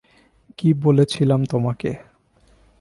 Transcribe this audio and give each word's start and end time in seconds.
কি 0.57 0.69
বলেছিলাম 0.73 1.41
তোমাকে? 1.45 1.91